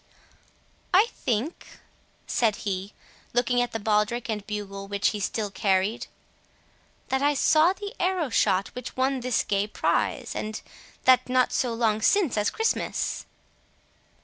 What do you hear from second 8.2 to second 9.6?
shot which won this